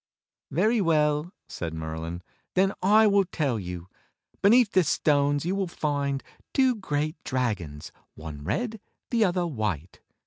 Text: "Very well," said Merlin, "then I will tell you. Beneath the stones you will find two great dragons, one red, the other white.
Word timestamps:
"Very 0.49 0.81
well," 0.81 1.31
said 1.47 1.75
Merlin, 1.75 2.23
"then 2.55 2.73
I 2.81 3.05
will 3.05 3.23
tell 3.25 3.59
you. 3.59 3.87
Beneath 4.41 4.71
the 4.71 4.83
stones 4.83 5.45
you 5.45 5.55
will 5.55 5.67
find 5.67 6.23
two 6.55 6.73
great 6.73 7.23
dragons, 7.23 7.91
one 8.15 8.43
red, 8.43 8.81
the 9.11 9.23
other 9.23 9.45
white. 9.45 9.99